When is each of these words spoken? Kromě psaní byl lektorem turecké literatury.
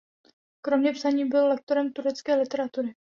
Kromě 0.61 0.91
psaní 0.93 1.25
byl 1.25 1.47
lektorem 1.47 1.93
turecké 1.93 2.35
literatury. 2.35 2.95